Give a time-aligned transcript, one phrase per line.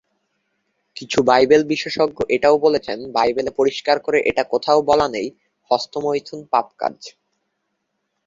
[0.95, 5.27] কিছু বাইবেল বিশেষজ্ঞ এটাও বলেছেন, বাইবেলে পরিষ্কার করে এটা কোথাও বলা নেই,
[5.71, 6.97] হস্তমৈথুন পাপ কাজ।